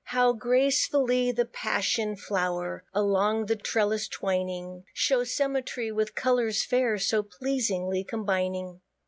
[0.05, 7.21] How gracefully the Passion flow'r, Along the trellis twining, Shows symmetry, with colours fair, So
[7.21, 8.81] pleasingly combining.